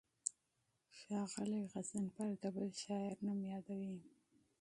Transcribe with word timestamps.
ښاغلی 0.97 1.61
غضنفر 1.71 2.29
د 2.43 2.45
بل 2.55 2.69
شاعر 2.83 3.13
نوم 3.25 3.39
یادوي. 3.51 3.95